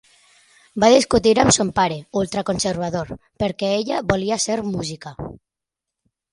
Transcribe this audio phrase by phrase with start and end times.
[0.83, 3.13] Va discutir amb son pare, ultraconservador,
[3.45, 5.17] perquè ella volia ser música.